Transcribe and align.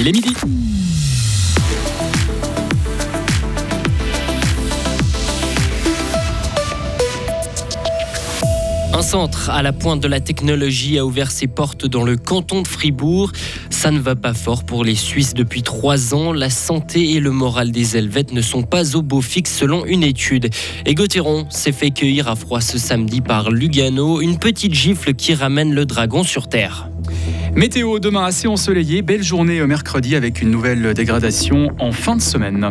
Il 0.00 0.06
est 0.06 0.12
midi. 0.12 0.32
Un 8.92 9.02
centre 9.02 9.50
à 9.50 9.62
la 9.62 9.72
pointe 9.72 10.00
de 10.00 10.06
la 10.06 10.20
technologie 10.20 10.98
a 10.98 11.04
ouvert 11.04 11.32
ses 11.32 11.48
portes 11.48 11.86
dans 11.86 12.04
le 12.04 12.16
canton 12.16 12.62
de 12.62 12.68
Fribourg. 12.68 13.32
Ça 13.70 13.90
ne 13.90 13.98
va 13.98 14.14
pas 14.14 14.34
fort 14.34 14.62
pour 14.62 14.84
les 14.84 14.94
Suisses 14.94 15.34
depuis 15.34 15.62
trois 15.62 16.14
ans. 16.14 16.32
La 16.32 16.50
santé 16.50 17.14
et 17.14 17.20
le 17.20 17.32
moral 17.32 17.72
des 17.72 17.96
Helvètes 17.96 18.32
ne 18.32 18.40
sont 18.40 18.62
pas 18.62 18.94
au 18.94 19.02
beau 19.02 19.20
fixe 19.20 19.52
selon 19.52 19.84
une 19.84 20.04
étude. 20.04 20.48
Et 20.86 20.94
Gauthéron 20.94 21.46
s'est 21.50 21.72
fait 21.72 21.90
cueillir 21.90 22.28
à 22.28 22.36
froid 22.36 22.60
ce 22.60 22.78
samedi 22.78 23.20
par 23.20 23.50
Lugano, 23.50 24.20
une 24.20 24.38
petite 24.38 24.74
gifle 24.74 25.14
qui 25.14 25.34
ramène 25.34 25.74
le 25.74 25.86
dragon 25.86 26.22
sur 26.22 26.48
Terre. 26.48 26.88
Météo 27.54 27.98
demain 27.98 28.24
assez 28.24 28.48
ensoleillé, 28.48 29.02
belle 29.02 29.22
journée 29.22 29.64
mercredi 29.66 30.14
avec 30.14 30.40
une 30.40 30.50
nouvelle 30.50 30.94
dégradation 30.94 31.70
en 31.78 31.92
fin 31.92 32.16
de 32.16 32.22
semaine 32.22 32.68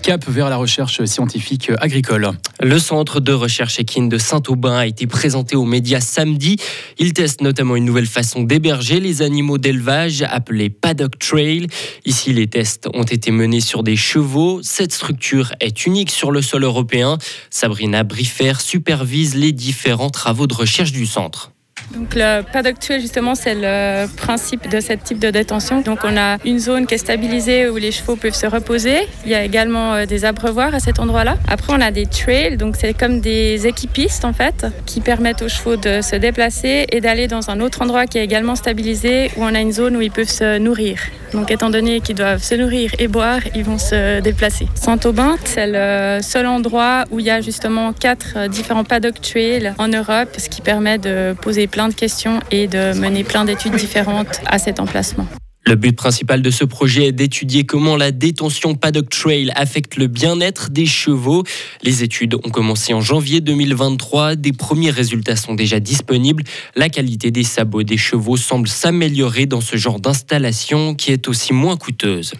cap 0.00 0.28
vers 0.28 0.48
la 0.48 0.56
recherche 0.56 1.04
scientifique 1.04 1.70
agricole. 1.78 2.30
Le 2.60 2.78
centre 2.78 3.20
de 3.20 3.32
recherche 3.32 3.78
équine 3.78 4.08
de 4.08 4.18
Saint-Aubin 4.18 4.76
a 4.76 4.86
été 4.86 5.06
présenté 5.06 5.56
aux 5.56 5.64
médias 5.64 6.00
samedi. 6.00 6.56
Il 6.98 7.12
teste 7.12 7.42
notamment 7.42 7.76
une 7.76 7.84
nouvelle 7.84 8.06
façon 8.06 8.42
d'héberger 8.42 8.98
les 8.98 9.22
animaux 9.22 9.58
d'élevage 9.58 10.22
appelée 10.22 10.70
Paddock 10.70 11.18
Trail. 11.18 11.66
Ici, 12.06 12.32
les 12.32 12.46
tests 12.46 12.88
ont 12.94 13.04
été 13.04 13.30
menés 13.30 13.60
sur 13.60 13.82
des 13.82 13.96
chevaux. 13.96 14.60
Cette 14.62 14.92
structure 14.92 15.52
est 15.60 15.86
unique 15.86 16.10
sur 16.10 16.32
le 16.32 16.42
sol 16.42 16.64
européen. 16.64 17.18
Sabrina 17.50 18.02
Briffer 18.02 18.54
supervise 18.58 19.36
les 19.36 19.52
différents 19.52 20.10
travaux 20.10 20.46
de 20.46 20.54
recherche 20.54 20.92
du 20.92 21.06
centre. 21.06 21.52
Donc 21.94 22.14
le 22.14 22.42
paddock 22.42 22.78
trail 22.78 23.00
justement 23.00 23.34
c'est 23.34 23.54
le 23.54 24.06
principe 24.16 24.68
de 24.68 24.80
ce 24.80 24.92
type 24.92 25.18
de 25.18 25.30
détention. 25.30 25.80
Donc 25.80 26.00
on 26.04 26.16
a 26.16 26.38
une 26.44 26.58
zone 26.58 26.86
qui 26.86 26.94
est 26.94 26.98
stabilisée 26.98 27.68
où 27.68 27.76
les 27.76 27.90
chevaux 27.90 28.16
peuvent 28.16 28.34
se 28.34 28.46
reposer. 28.46 28.96
Il 29.24 29.30
y 29.30 29.34
a 29.34 29.44
également 29.44 29.94
euh, 29.94 30.06
des 30.06 30.24
abreuvoirs 30.24 30.74
à 30.74 30.80
cet 30.80 31.00
endroit-là. 31.00 31.36
Après 31.48 31.72
on 31.72 31.80
a 31.80 31.90
des 31.90 32.06
trails, 32.06 32.56
donc 32.56 32.76
c'est 32.78 32.94
comme 32.94 33.20
des 33.20 33.66
équipistes 33.66 34.24
en 34.24 34.32
fait 34.32 34.66
qui 34.86 35.00
permettent 35.00 35.42
aux 35.42 35.48
chevaux 35.48 35.76
de 35.76 36.00
se 36.00 36.16
déplacer 36.16 36.86
et 36.90 37.00
d'aller 37.00 37.26
dans 37.26 37.50
un 37.50 37.60
autre 37.60 37.82
endroit 37.82 38.06
qui 38.06 38.18
est 38.18 38.24
également 38.24 38.56
stabilisé 38.56 39.30
où 39.36 39.42
on 39.42 39.54
a 39.54 39.60
une 39.60 39.72
zone 39.72 39.96
où 39.96 40.00
ils 40.00 40.12
peuvent 40.12 40.28
se 40.28 40.58
nourrir. 40.58 41.00
Donc 41.32 41.50
étant 41.50 41.70
donné 41.70 42.00
qu'ils 42.00 42.16
doivent 42.16 42.42
se 42.42 42.54
nourrir 42.54 42.90
et 42.98 43.06
boire, 43.06 43.40
ils 43.54 43.64
vont 43.64 43.78
se 43.78 44.20
déplacer. 44.20 44.66
Saint-Aubin, 44.74 45.36
c'est 45.44 45.66
le 45.68 46.22
seul 46.22 46.46
endroit 46.46 47.04
où 47.10 47.20
il 47.20 47.26
y 47.26 47.30
a 47.30 47.40
justement 47.40 47.92
quatre 47.92 48.34
euh, 48.36 48.48
différents 48.48 48.84
paddock 48.84 49.20
trails 49.20 49.72
en 49.78 49.88
Europe, 49.88 50.30
ce 50.38 50.48
qui 50.48 50.60
permet 50.60 50.98
de 50.98 51.34
poser 51.40 51.66
plein 51.66 51.79
de 51.88 51.94
questions 51.94 52.40
et 52.50 52.66
de 52.66 52.98
mener 52.98 53.24
plein 53.24 53.44
d'études 53.44 53.76
différentes 53.76 54.40
à 54.46 54.58
cet 54.58 54.80
emplacement. 54.80 55.26
Le 55.66 55.76
but 55.76 55.94
principal 55.94 56.40
de 56.42 56.50
ce 56.50 56.64
projet 56.64 57.08
est 57.08 57.12
d'étudier 57.12 57.64
comment 57.64 57.96
la 57.96 58.12
détention 58.12 58.74
paddock 58.74 59.08
trail 59.10 59.52
affecte 59.54 59.96
le 59.96 60.06
bien-être 60.06 60.70
des 60.70 60.86
chevaux. 60.86 61.44
Les 61.82 62.02
études 62.02 62.34
ont 62.34 62.50
commencé 62.50 62.94
en 62.94 63.00
janvier 63.00 63.40
2023. 63.40 64.36
Des 64.36 64.52
premiers 64.52 64.90
résultats 64.90 65.36
sont 65.36 65.54
déjà 65.54 65.78
disponibles. 65.78 66.42
La 66.74 66.88
qualité 66.88 67.30
des 67.30 67.44
sabots 67.44 67.82
des 67.82 67.98
chevaux 67.98 68.38
semble 68.38 68.68
s'améliorer 68.68 69.46
dans 69.46 69.60
ce 69.60 69.76
genre 69.76 70.00
d'installation 70.00 70.94
qui 70.94 71.12
est 71.12 71.28
aussi 71.28 71.52
moins 71.52 71.76
coûteuse. 71.76 72.32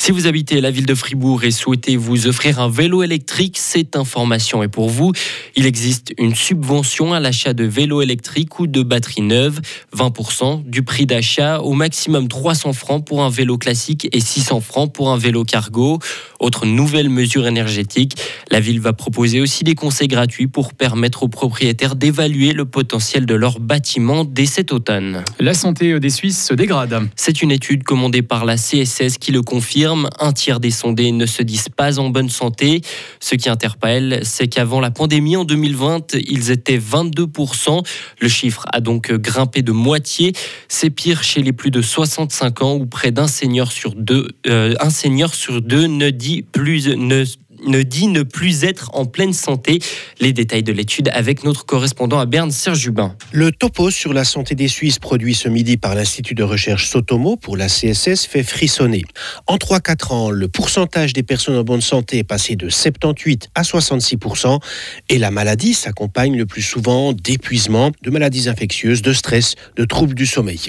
Si 0.00 0.12
vous 0.12 0.28
habitez 0.28 0.60
la 0.60 0.70
ville 0.70 0.86
de 0.86 0.94
Fribourg 0.94 1.42
et 1.42 1.50
souhaitez 1.50 1.96
vous 1.96 2.28
offrir 2.28 2.60
un 2.60 2.70
vélo 2.70 3.02
électrique, 3.02 3.58
cette 3.58 3.96
information 3.96 4.62
est 4.62 4.68
pour 4.68 4.88
vous. 4.88 5.12
Il 5.56 5.66
existe 5.66 6.14
une 6.18 6.36
subvention 6.36 7.12
à 7.12 7.20
l'achat 7.20 7.52
de 7.52 7.64
vélos 7.64 8.00
électriques 8.00 8.60
ou 8.60 8.68
de 8.68 8.82
batteries 8.82 9.22
neuves, 9.22 9.60
20% 9.94 10.64
du 10.64 10.82
prix 10.82 11.04
d'achat, 11.04 11.60
au 11.60 11.72
maximum 11.72 12.28
300 12.28 12.72
francs 12.74 13.04
pour 13.04 13.24
un 13.24 13.28
vélo 13.28 13.58
classique 13.58 14.08
et 14.12 14.20
600 14.20 14.60
francs 14.60 14.90
pour 14.92 15.10
un 15.10 15.18
vélo 15.18 15.44
cargo. 15.44 15.98
Autre 16.38 16.64
nouvelle 16.64 17.10
mesure 17.10 17.46
énergétique, 17.48 18.16
la 18.52 18.60
ville 18.60 18.80
va 18.80 18.92
proposer 18.92 19.40
aussi 19.40 19.64
des 19.64 19.74
conseils 19.74 20.08
gratuits 20.08 20.46
pour 20.46 20.74
permettre 20.74 21.24
aux 21.24 21.28
propriétaires 21.28 21.96
d'évaluer 21.96 22.52
le 22.52 22.64
potentiel 22.64 23.26
de 23.26 23.34
leur 23.34 23.58
bâtiment 23.58 24.24
dès 24.24 24.46
cet 24.46 24.72
automne. 24.72 25.24
La 25.40 25.54
santé 25.54 25.98
des 25.98 26.10
Suisses 26.10 26.46
se 26.46 26.54
dégrade. 26.54 27.08
C'est 27.16 27.42
une 27.42 27.50
étude 27.50 27.82
commandée 27.82 28.22
par 28.22 28.44
la 28.44 28.56
CSS 28.56 29.18
qui 29.18 29.32
le 29.32 29.42
confirme 29.42 29.87
un 30.18 30.32
tiers 30.32 30.60
des 30.60 30.70
sondés 30.70 31.12
ne 31.12 31.26
se 31.26 31.42
disent 31.42 31.68
pas 31.68 31.98
en 31.98 32.10
bonne 32.10 32.28
santé. 32.28 32.82
Ce 33.20 33.34
qui 33.34 33.48
interpelle, 33.48 34.20
c'est 34.22 34.48
qu'avant 34.48 34.80
la 34.80 34.90
pandémie 34.90 35.36
en 35.36 35.44
2020, 35.44 36.14
ils 36.14 36.50
étaient 36.50 36.78
22%. 36.78 37.84
Le 38.20 38.28
chiffre 38.28 38.64
a 38.72 38.80
donc 38.80 39.12
grimpé 39.12 39.62
de 39.62 39.72
moitié. 39.72 40.32
C'est 40.68 40.90
pire 40.90 41.22
chez 41.22 41.42
les 41.42 41.52
plus 41.52 41.70
de 41.70 41.82
65 41.82 42.62
ans 42.62 42.74
où 42.74 42.86
près 42.86 43.10
d'un 43.10 43.28
senior 43.28 43.72
sur 43.72 43.94
deux, 43.94 44.28
euh, 44.46 44.74
un 44.80 44.90
senior 44.90 45.34
sur 45.34 45.62
deux 45.62 45.86
ne 45.86 46.10
dit 46.10 46.42
plus 46.42 46.88
ne 46.88 47.24
ne 47.66 47.82
dit 47.82 48.08
ne 48.08 48.22
plus 48.22 48.64
être 48.64 48.90
en 48.94 49.04
pleine 49.04 49.32
santé. 49.32 49.78
Les 50.20 50.32
détails 50.32 50.62
de 50.62 50.72
l'étude 50.72 51.10
avec 51.12 51.44
notre 51.44 51.66
correspondant 51.66 52.18
à 52.18 52.26
Berne, 52.26 52.50
Serge 52.50 52.78
Jubin. 52.78 53.14
Le 53.32 53.52
topo 53.52 53.90
sur 53.90 54.12
la 54.12 54.24
santé 54.24 54.54
des 54.54 54.68
Suisses 54.68 54.98
produit 54.98 55.34
ce 55.34 55.48
midi 55.48 55.76
par 55.76 55.94
l'Institut 55.94 56.34
de 56.34 56.42
recherche 56.42 56.88
Sotomo 56.88 57.36
pour 57.36 57.56
la 57.56 57.66
CSS 57.66 58.26
fait 58.26 58.42
frissonner. 58.42 59.04
En 59.46 59.56
3-4 59.56 60.12
ans, 60.12 60.30
le 60.30 60.48
pourcentage 60.48 61.12
des 61.12 61.22
personnes 61.22 61.56
en 61.56 61.64
bonne 61.64 61.80
santé 61.80 62.18
est 62.18 62.24
passé 62.24 62.56
de 62.56 62.68
78 62.68 63.48
à 63.54 63.62
66% 63.62 64.60
et 65.08 65.18
la 65.18 65.30
maladie 65.30 65.74
s'accompagne 65.74 66.36
le 66.36 66.46
plus 66.46 66.62
souvent 66.62 67.12
d'épuisement, 67.12 67.92
de 68.02 68.10
maladies 68.10 68.48
infectieuses, 68.48 69.02
de 69.02 69.12
stress, 69.12 69.54
de 69.76 69.84
troubles 69.84 70.14
du 70.14 70.26
sommeil. 70.26 70.60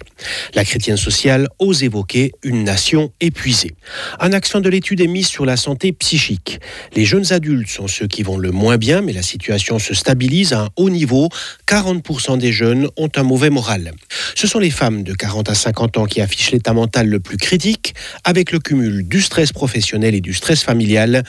La 0.56 0.66
chrétienne 0.66 0.98
sociale 0.98 1.48
ose 1.60 1.84
évoquer 1.84 2.32
une 2.44 2.64
nation 2.64 3.12
épuisée. 3.22 3.76
Un 4.20 4.34
accent 4.34 4.62
de 4.62 4.70
l'étude 4.70 5.02
est 5.02 5.08
mis 5.08 5.24
sur 5.24 5.46
la 5.46 5.58
santé 5.58 5.92
psychique. 5.92 6.60
Les 6.96 7.06
jeunes 7.06 7.32
adultes 7.32 7.70
sont 7.70 7.88
ceux 7.88 8.08
qui 8.08 8.24
vont 8.24 8.38
le 8.38 8.52
moins 8.52 8.78
bien, 8.78 9.02
mais 9.02 9.14
la 9.14 9.22
situation 9.22 9.80
se 9.80 9.94
stabilise 9.94 10.54
à 10.54 10.62
un 10.62 10.70
haut 10.76 10.90
niveau. 10.90 11.30
40% 11.68 12.38
des 12.38 12.52
jeunes 12.52 12.90
ont 12.98 13.10
un 13.16 13.24
mauvais 13.24 13.50
moral. 13.50 13.94
Ce 14.36 14.48
sont 14.48 14.60
les 14.60 14.70
femmes 14.70 15.04
de 15.04 15.14
40 15.14 15.50
à 15.50 15.56
50 15.56 15.98
ans 15.98 16.06
qui 16.06 16.22
affichent 16.22 16.52
l'état 16.52 16.74
mental 16.74 17.08
le 17.08 17.20
plus 17.20 17.38
critique, 17.38 17.94
avec 18.24 18.52
le 18.52 18.60
cumul 18.60 19.08
du 19.08 19.22
stress 19.22 19.52
professionnel 19.52 20.16
et 20.16 20.22
du 20.22 20.34
stress 20.34 20.64
familial. 20.64 21.24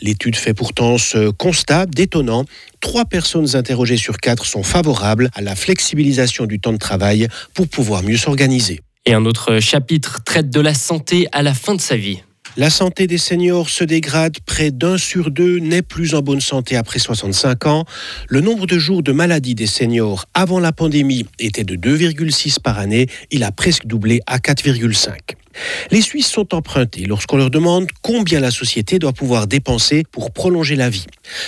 L'étude 0.00 0.36
fait 0.36 0.54
pourtant 0.54 0.98
ce 0.98 1.30
constat 1.30 1.86
détonnant. 1.86 2.44
Trois 2.80 3.04
personnes 3.04 3.56
interrogées 3.56 3.96
sur 3.96 4.18
quatre 4.18 4.46
sont 4.46 4.62
favorables 4.62 5.30
à 5.34 5.40
la 5.40 5.56
flexibilisation 5.56 6.46
du 6.46 6.60
temps 6.60 6.72
de 6.72 6.78
travail 6.78 7.28
pour 7.54 7.68
pouvoir 7.68 8.02
mieux 8.02 8.16
s'organiser. 8.16 8.80
Et 9.06 9.14
un 9.14 9.24
autre 9.24 9.60
chapitre 9.60 10.24
traite 10.24 10.50
de 10.50 10.60
la 10.60 10.74
santé 10.74 11.28
à 11.30 11.42
la 11.42 11.54
fin 11.54 11.74
de 11.74 11.80
sa 11.80 11.96
vie. 11.96 12.22
La 12.58 12.70
santé 12.70 13.06
des 13.06 13.18
seniors 13.18 13.68
se 13.68 13.84
dégrade, 13.84 14.38
près 14.46 14.70
d'un 14.70 14.96
sur 14.96 15.30
deux 15.30 15.58
n'est 15.58 15.82
plus 15.82 16.14
en 16.14 16.22
bonne 16.22 16.40
santé 16.40 16.74
après 16.74 16.98
65 16.98 17.66
ans. 17.66 17.84
Le 18.28 18.40
nombre 18.40 18.66
de 18.66 18.78
jours 18.78 19.02
de 19.02 19.12
maladie 19.12 19.54
des 19.54 19.66
seniors 19.66 20.24
avant 20.32 20.58
la 20.58 20.72
pandémie 20.72 21.26
était 21.38 21.64
de 21.64 21.74
2,6 21.74 22.58
par 22.62 22.78
année, 22.78 23.08
il 23.30 23.44
a 23.44 23.52
presque 23.52 23.84
doublé 23.84 24.22
à 24.26 24.38
4,5. 24.38 25.36
Les 25.90 26.00
Suisses 26.00 26.28
sont 26.28 26.54
empruntés 26.54 27.04
lorsqu'on 27.04 27.36
leur 27.36 27.50
demande 27.50 27.88
combien 28.02 28.40
la 28.40 28.50
société 28.50 28.98
doit 28.98 29.12
pouvoir 29.12 29.46
dépenser 29.46 30.04
pour 30.10 30.30
prolonger 30.30 30.76
la 30.76 30.90
vie. 30.90 31.06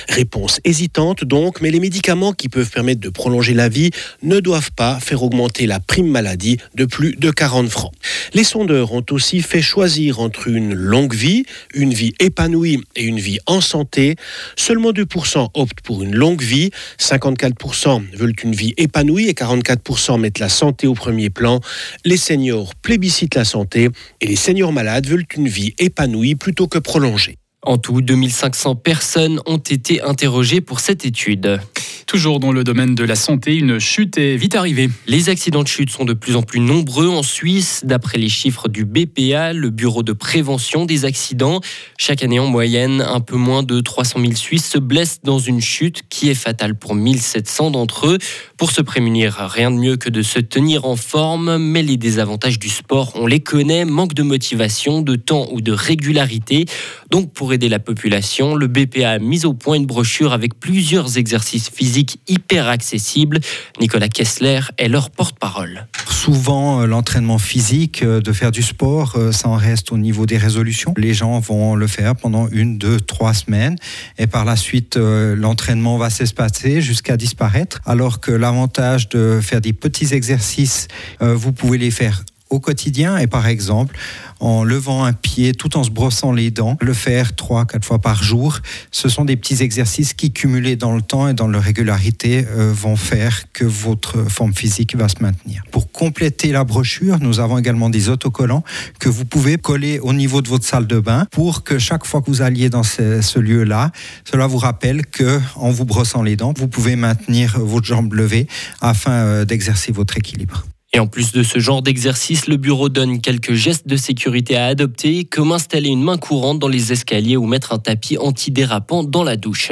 Réponse 0.09 0.61
hésitante 0.65 1.25
donc, 1.25 1.61
mais 1.61 1.71
les 1.71 1.81
médicaments 1.81 2.33
qui 2.33 2.49
peuvent 2.49 2.71
permettre 2.71 3.01
de 3.01 3.09
prolonger 3.09 3.55
la 3.55 3.69
vie 3.69 3.91
ne 4.23 4.41
doivent 4.41 4.73
pas 4.73 4.99
faire 5.01 5.23
augmenter 5.23 5.67
la 5.67 5.81
prime 5.81 6.09
maladie 6.09 6.59
de 6.75 6.85
plus 6.85 7.15
de 7.17 7.31
40 7.31 7.69
francs. 7.69 7.93
Les 8.35 8.45
sondeurs 8.45 8.93
ont 8.93 9.05
aussi 9.11 9.41
fait 9.43 9.63
choisir 9.63 10.21
entre 10.21 10.49
une 10.49 10.75
longue 10.75 11.15
vie, 11.15 11.45
une 11.75 11.93
vie 11.93 12.15
épanouie 12.21 12.83
et 12.97 13.05
une 13.05 13.19
vie 13.19 13.39
en 13.47 13.61
santé. 13.61 14.17
Seulement 14.57 14.93
2% 14.93 15.49
optent 15.55 15.81
pour 15.83 16.03
une 16.03 16.15
longue 16.15 16.43
vie, 16.43 16.71
54% 16.99 18.03
veulent 18.15 18.35
une 18.43 18.55
vie 18.55 18.75
épanouie 18.77 19.29
et 19.29 19.33
44% 19.33 20.21
mettent 20.21 20.39
la 20.39 20.49
santé 20.49 20.87
au 20.87 20.95
premier 20.95 21.31
plan. 21.31 21.61
Les 22.05 22.17
seniors 22.17 22.75
plébiscitent 22.75 23.35
la 23.35 23.45
santé 23.45 23.89
et 24.21 24.27
les 24.27 24.37
seniors 24.37 24.73
malades 24.73 25.07
veulent 25.07 25.27
une 25.37 25.49
vie 25.49 25.75
épanouie 25.79 26.35
plutôt 26.35 26.69
que 26.69 26.79
prolongée. 26.79 27.39
En 27.69 27.77
tout, 27.77 28.01
2500 28.01 28.77
personnes 28.77 29.43
ont 29.45 29.59
été 29.59 30.01
interrogées 30.01 30.63
pour 30.63 30.81
cette 30.81 31.05
étude. 31.05 31.61
Toujours 32.07 32.41
dans 32.41 32.53
le 32.53 32.65
domaine 32.65 32.95
de 32.95 33.05
la 33.05 33.15
santé, 33.15 33.55
une 33.55 33.79
chute 33.79 34.17
est 34.17 34.37
vite 34.37 34.55
arrivée. 34.55 34.89
Les 35.07 35.29
accidents 35.29 35.63
de 35.63 35.69
chute 35.69 35.91
sont 35.91 36.07
de 36.07 36.15
plus 36.15 36.37
en 36.37 36.43
plus 36.43 36.59
nombreux 36.59 37.09
en 37.09 37.23
Suisse. 37.23 37.83
D'après 37.85 38.17
les 38.17 38.31
chiffres 38.31 38.71
du 38.71 38.87
BPA, 38.87 39.53
le 39.53 39.69
Bureau 39.69 40.03
de 40.03 40.15
prévention 40.15 40.87
des 40.87 41.05
accidents, 41.05 41.61
chaque 41.99 42.23
année 42.23 42.39
en 42.39 42.47
moyenne, 42.47 43.03
un 43.03 43.21
peu 43.21 43.37
moins 43.37 43.63
de 43.63 43.81
300 43.81 44.21
000 44.21 44.33
Suisses 44.37 44.71
se 44.71 44.79
blessent 44.79 45.21
dans 45.23 45.39
une 45.39 45.61
chute 45.61 46.01
qui 46.09 46.31
est 46.31 46.35
fatale 46.35 46.75
pour 46.79 46.95
1700 46.95 47.73
d'entre 47.73 48.07
eux. 48.07 48.19
Pour 48.57 48.71
se 48.71 48.81
prémunir, 48.81 49.35
rien 49.35 49.71
de 49.71 49.77
mieux 49.77 49.99
que 49.99 50.09
de 50.09 50.23
se 50.23 50.39
tenir 50.39 50.87
en 50.87 50.97
forme, 50.97 51.59
mais 51.59 51.83
les 51.83 51.99
désavantages 51.99 52.59
du 52.59 52.71
sport, 52.71 53.13
on 53.17 53.27
les 53.27 53.41
connaît, 53.41 53.85
manque 53.85 54.15
de 54.15 54.23
motivation, 54.23 55.03
de 55.03 55.17
temps 55.17 55.47
ou 55.53 55.61
de 55.61 55.73
régularité. 55.73 56.65
Donc 57.11 57.35
pour 57.35 57.53
la 57.67 57.81
population, 57.81 58.55
le 58.55 58.69
BPA 58.69 59.11
a 59.11 59.19
mis 59.19 59.45
au 59.45 59.55
point 59.55 59.77
une 59.77 59.87
brochure 59.87 60.33
avec 60.33 60.61
plusieurs 60.61 61.19
exercices 61.19 61.71
physiques 61.71 62.21
hyper 62.29 62.69
accessibles. 62.69 63.41
Nicolas 63.81 64.09
Kessler 64.09 64.61
est 64.77 64.89
leur 64.89 65.11
porte-parole. 65.11 65.87
Souvent, 66.09 66.83
euh, 66.83 66.87
l'entraînement 66.87 67.39
physique, 67.39 68.03
euh, 68.03 68.21
de 68.21 68.33
faire 68.33 68.53
du 68.53 68.63
sport, 68.63 69.15
euh, 69.17 69.33
ça 69.33 69.49
en 69.49 69.57
reste 69.57 69.93
au 69.93 69.99
niveau 69.99 70.27
des 70.27 70.37
résolutions. 70.37 70.95
Les 70.97 71.15
gens 71.15 71.41
vont 71.41 71.75
le 71.75 71.87
faire 71.87 72.15
pendant 72.15 72.49
une, 72.49 72.79
deux, 72.79 73.01
trois 73.01 73.35
semaines 73.35 73.77
et 74.19 74.27
par 74.27 74.45
la 74.45 74.57
suite, 74.57 74.97
l'entraînement 74.97 75.97
va 75.97 76.11
s'espacer 76.11 76.81
jusqu'à 76.81 77.17
disparaître. 77.17 77.81
Alors 77.87 78.21
que 78.21 78.31
l'avantage 78.31 79.09
de 79.09 79.41
faire 79.43 79.61
des 79.61 79.73
petits 79.73 80.15
exercices, 80.15 80.89
vous 81.21 81.53
pouvez 81.53 81.79
les 81.79 81.91
faire 81.91 82.23
au 82.51 82.61
quotidien 82.61 83.19
et 83.19 83.27
par 83.27 83.47
exemple 83.47 83.97
en 84.41 84.65
levant 84.65 85.05
un 85.05 85.13
pied 85.13 85.53
tout 85.53 85.77
en 85.77 85.85
se 85.85 85.91
brossant 85.91 86.33
les 86.33 86.51
dents, 86.51 86.77
le 86.81 86.93
faire 86.93 87.35
trois, 87.35 87.67
quatre 87.67 87.85
fois 87.85 87.99
par 87.99 88.23
jour. 88.23 88.59
Ce 88.91 89.09
sont 89.09 89.25
des 89.25 89.37
petits 89.37 89.63
exercices 89.63 90.15
qui 90.15 90.33
cumulés 90.33 90.77
dans 90.77 90.95
le 90.95 91.03
temps 91.03 91.29
et 91.29 91.35
dans 91.35 91.49
leur 91.49 91.63
régularité 91.63 92.47
euh, 92.51 92.73
vont 92.73 92.97
faire 92.97 93.51
que 93.53 93.65
votre 93.65 94.29
forme 94.31 94.55
physique 94.55 94.97
va 94.97 95.09
se 95.09 95.21
maintenir. 95.21 95.63
Pour 95.71 95.91
compléter 95.91 96.53
la 96.53 96.65
brochure, 96.65 97.19
nous 97.21 97.41
avons 97.41 97.59
également 97.59 97.91
des 97.91 98.09
autocollants 98.09 98.63
que 99.01 99.09
vous 99.09 99.25
pouvez 99.25 99.59
coller 99.59 99.99
au 99.99 100.13
niveau 100.13 100.43
de 100.43 100.49
votre 100.49 100.65
salle 100.65 100.87
de 100.87 101.01
bain 101.01 101.27
pour 101.31 101.65
que 101.65 101.79
chaque 101.79 102.07
fois 102.07 102.21
que 102.21 102.27
vous 102.27 102.43
alliez 102.43 102.71
dans 102.71 102.83
ce, 102.83 103.21
ce 103.21 103.39
lieu-là, 103.39 103.91
cela 104.25 104.47
vous 104.47 104.59
rappelle 104.59 105.05
que 105.07 105.41
en 105.57 105.71
vous 105.71 105.85
brossant 105.85 106.23
les 106.23 106.37
dents, 106.37 106.55
vous 106.57 106.69
pouvez 106.69 106.97
maintenir 106.97 107.59
votre 107.59 107.87
jambe 107.87 108.13
levée 108.15 108.47
afin 108.81 109.13
euh, 109.13 109.45
d'exercer 109.45 109.93
votre 109.93 110.17
équilibre. 110.17 110.65
Et 110.95 111.01
en 111.01 111.07
plus 111.07 111.33
de 111.33 111.43
ce 111.43 111.59
genre 111.59 111.83
d'exercice, 111.83 112.47
le 112.47 112.57
bureau 112.57 112.89
donne 112.89 113.21
quelques 113.21 113.53
gestes 113.53 113.87
de 113.87 113.97
sécurité 113.97 114.57
à 114.57 114.67
adopter, 114.67 115.25
comme 115.25 115.53
installer 115.53 115.91
une 115.91 116.03
main 116.03 116.17
courante 116.17 116.59
dans 116.59 116.69
les 116.69 116.93
escaliers 116.93 117.37
ou 117.37 117.47
mettre 117.47 117.73
un 117.73 117.79
tapis 117.79 118.17
antidérapant 118.17 119.05
dans 119.05 119.23
la 119.23 119.37
douche. 119.37 119.71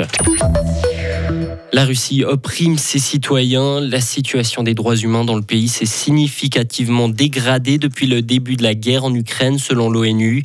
La 1.72 1.84
Russie 1.84 2.24
opprime 2.24 2.78
ses 2.78 2.98
citoyens. 2.98 3.80
La 3.80 4.00
situation 4.00 4.62
des 4.62 4.72
droits 4.72 4.96
humains 4.96 5.24
dans 5.24 5.34
le 5.34 5.42
pays 5.42 5.68
s'est 5.68 5.84
significativement 5.84 7.08
dégradée 7.08 7.76
depuis 7.76 8.06
le 8.06 8.22
début 8.22 8.56
de 8.56 8.62
la 8.62 8.74
guerre 8.74 9.04
en 9.04 9.14
Ukraine, 9.14 9.58
selon 9.58 9.90
l'ONU. 9.90 10.42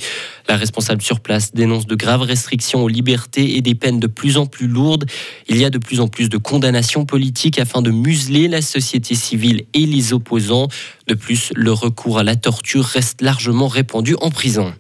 La 0.49 0.57
responsable 0.57 1.01
sur 1.01 1.19
place 1.19 1.53
dénonce 1.53 1.85
de 1.87 1.95
graves 1.95 2.23
restrictions 2.23 2.83
aux 2.83 2.87
libertés 2.87 3.55
et 3.55 3.61
des 3.61 3.75
peines 3.75 3.99
de 3.99 4.07
plus 4.07 4.37
en 4.37 4.45
plus 4.45 4.67
lourdes. 4.67 5.05
Il 5.47 5.57
y 5.57 5.63
a 5.63 5.69
de 5.69 5.77
plus 5.77 6.01
en 6.01 6.07
plus 6.07 6.27
de 6.27 6.37
condamnations 6.37 7.05
politiques 7.05 7.59
afin 7.59 7.81
de 7.81 7.91
museler 7.91 8.47
la 8.47 8.61
société 8.61 9.15
civile 9.15 9.63
et 9.73 9.85
les 9.85 10.13
opposants. 10.13 10.67
De 11.07 11.13
plus, 11.13 11.53
le 11.55 11.71
recours 11.71 12.17
à 12.19 12.23
la 12.23 12.35
torture 12.35 12.83
reste 12.83 13.21
largement 13.21 13.67
répandu 13.67 14.15
en 14.19 14.31
prison. 14.31 14.73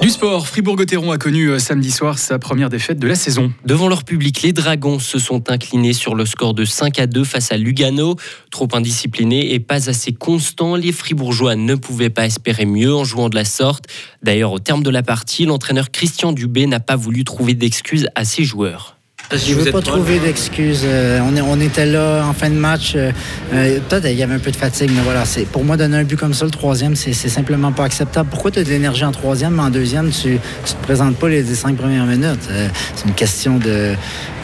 Du 0.00 0.08
sport, 0.08 0.48
Fribourg-Gotteron 0.48 1.12
a 1.12 1.18
connu 1.18 1.50
euh, 1.50 1.58
samedi 1.58 1.90
soir 1.90 2.18
sa 2.18 2.38
première 2.38 2.70
défaite 2.70 2.98
de 2.98 3.06
la 3.06 3.14
saison. 3.14 3.52
Devant 3.66 3.86
leur 3.86 4.04
public, 4.04 4.40
les 4.40 4.54
Dragons 4.54 4.98
se 4.98 5.18
sont 5.18 5.50
inclinés 5.50 5.92
sur 5.92 6.14
le 6.14 6.24
score 6.24 6.54
de 6.54 6.64
5 6.64 6.98
à 6.98 7.06
2 7.06 7.22
face 7.22 7.52
à 7.52 7.58
Lugano. 7.58 8.16
Trop 8.50 8.68
indisciplinés 8.72 9.52
et 9.52 9.60
pas 9.60 9.90
assez 9.90 10.14
constants, 10.14 10.74
les 10.74 10.92
Fribourgeois 10.92 11.54
ne 11.54 11.74
pouvaient 11.74 12.08
pas 12.08 12.24
espérer 12.24 12.64
mieux 12.64 12.94
en 12.94 13.04
jouant 13.04 13.28
de 13.28 13.34
la 13.34 13.44
sorte. 13.44 13.88
D'ailleurs, 14.22 14.52
au 14.52 14.58
terme 14.58 14.82
de 14.82 14.90
la 14.90 15.02
partie, 15.02 15.44
l'entraîneur 15.44 15.90
Christian 15.90 16.32
Dubé 16.32 16.66
n'a 16.66 16.80
pas 16.80 16.96
voulu 16.96 17.24
trouver 17.24 17.52
d'excuses 17.52 18.08
à 18.14 18.24
ses 18.24 18.44
joueurs. 18.44 18.99
Je 19.32 19.54
ne 19.54 19.60
veux 19.60 19.70
pas 19.70 19.80
trouver 19.80 20.18
d'excuses. 20.18 20.82
Euh, 20.84 21.20
on, 21.20 21.36
on, 21.36 21.60
était 21.60 21.86
là 21.86 22.24
en 22.26 22.32
fin 22.32 22.50
de 22.50 22.54
match. 22.54 22.94
Euh, 22.96 23.12
euh, 23.52 23.78
peut-être 23.88 24.06
il 24.06 24.16
y 24.16 24.24
avait 24.24 24.34
un 24.34 24.40
peu 24.40 24.50
de 24.50 24.56
fatigue, 24.56 24.90
mais 24.92 25.02
voilà, 25.02 25.22
pour 25.52 25.64
moi 25.64 25.76
donner 25.76 25.98
un 25.98 26.04
but 26.04 26.16
comme 26.16 26.34
ça, 26.34 26.44
le 26.44 26.50
troisième, 26.50 26.96
c'est 26.96 27.12
simplement 27.12 27.70
pas 27.70 27.84
acceptable. 27.84 28.28
Pourquoi 28.28 28.50
tu 28.50 28.58
as 28.58 28.64
de 28.64 28.68
l'énergie 28.68 29.04
en 29.04 29.12
troisième, 29.12 29.54
mais 29.54 29.62
en 29.62 29.70
deuxième, 29.70 30.10
tu 30.10 30.32
ne 30.32 30.36
te 30.36 30.82
présentes 30.82 31.16
pas 31.16 31.28
les 31.28 31.44
cinq 31.54 31.76
premières 31.76 32.06
minutes? 32.06 32.48
c'est 32.94 33.06
une 33.06 33.14
question 33.14 33.58
de, 33.58 33.94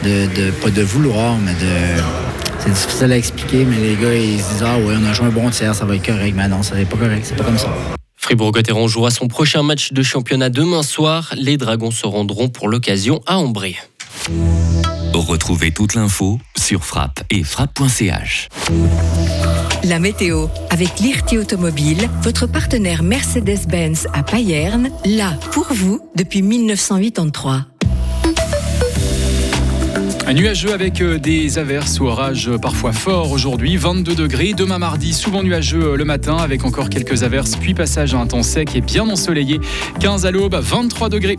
de, 0.04 0.50
pas 0.62 0.70
de 0.70 0.82
vouloir, 0.82 1.36
mais 1.38 1.52
de. 1.52 2.02
C'est 2.60 2.72
difficile 2.72 3.12
à 3.12 3.16
expliquer, 3.16 3.64
mais 3.64 3.76
les 3.76 3.96
gars, 3.96 4.14
ils 4.14 4.40
se 4.40 4.50
disent 4.50 4.64
Ah 4.64 4.78
ouais, 4.78 4.94
on 5.00 5.04
a 5.04 5.12
joué 5.12 5.26
un 5.26 5.30
bon 5.30 5.50
tiers, 5.50 5.74
ça 5.74 5.84
va 5.84 5.96
être 5.96 6.06
correct. 6.06 6.34
Mais 6.36 6.48
non, 6.48 6.62
ça 6.62 6.76
n'est 6.76 6.84
pas 6.84 6.96
correct, 6.96 7.22
c'est 7.24 7.36
pas 7.36 7.44
comme 7.44 7.58
ça. 7.58 7.74
Fribourg-Gotteron 8.16 8.88
jouera 8.88 9.10
son 9.10 9.28
prochain 9.28 9.62
match 9.62 9.92
de 9.92 10.02
championnat 10.02 10.48
demain 10.48 10.82
soir. 10.82 11.32
Les 11.36 11.56
Dragons 11.56 11.92
se 11.92 12.06
rendront 12.06 12.48
pour 12.48 12.68
l'occasion 12.68 13.20
à 13.26 13.38
Ambré. 13.38 13.76
Retrouvez 15.14 15.70
toute 15.70 15.94
l'info 15.94 16.38
sur 16.56 16.84
frappe 16.84 17.23
et 17.31 17.44
frappe.ch. 17.44 18.49
La 19.84 19.99
météo 19.99 20.49
avec 20.70 20.99
l'IRT 20.99 21.38
Automobile, 21.40 22.08
votre 22.23 22.46
partenaire 22.46 23.02
Mercedes-Benz 23.02 24.08
à 24.12 24.23
Payerne, 24.23 24.90
là 25.05 25.34
pour 25.52 25.67
vous 25.73 26.00
depuis 26.17 26.43
1983. 26.43 27.67
Un 30.29 30.34
nuageux 30.34 30.72
avec 30.72 31.00
euh, 31.02 31.20
des 31.20 31.56
averses 31.58 32.00
ou 32.00 32.06
orages 32.06 32.50
parfois 32.61 32.93
forts 32.93 33.31
aujourd'hui, 33.31 33.76
22 33.76 34.17
degrés. 34.17 34.55
Demain 34.55 34.79
mardi, 34.79 35.12
souvent 35.12 35.44
nuageux 35.44 35.93
euh, 35.93 35.96
le 35.96 36.05
matin 36.05 36.37
avec 36.37 36.64
encore 36.64 36.90
quelques 36.90 37.22
averses, 37.22 37.55
puis 37.55 37.75
passage 37.75 38.12
à 38.12 38.19
un 38.19 38.26
temps 38.26 38.43
sec 38.43 38.75
et 38.75 38.81
bien 38.81 39.08
ensoleillé. 39.08 39.61
15 40.00 40.26
à 40.26 40.32
l'aube, 40.32 40.56
23 40.56 41.11
degrés. 41.11 41.37